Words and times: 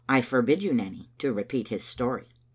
"I 0.17 0.21
forbid 0.21 0.63
you, 0.63 0.73
Nanny, 0.73 1.11
to 1.19 1.31
repeat 1.31 1.67
his 1.67 1.83
story." 1.83 2.29